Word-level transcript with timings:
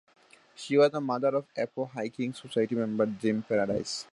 She 0.55 0.77
was 0.79 0.89
the 0.89 0.99
mother 0.99 1.27
of 1.27 1.45
Apo 1.55 1.85
Hiking 1.85 2.33
Society 2.33 2.73
member 2.73 3.05
Jim 3.05 3.43
Paredes 3.43 4.07